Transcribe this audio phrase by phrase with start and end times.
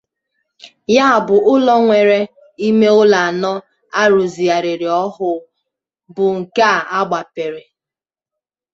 [0.95, 2.19] Ya bụ ụlọ nwéré
[2.67, 3.51] ime ụlọ anọ
[3.99, 5.33] a rụzigharịrị ọhụụ
[6.15, 6.65] bụ nke
[6.97, 7.61] a gbàpèrè